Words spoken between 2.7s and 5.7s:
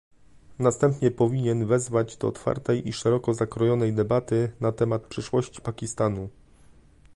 i szeroko zakrojonej debaty na temat przyszłości